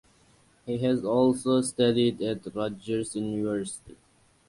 [0.65, 3.97] He has also studied at Rutgers University.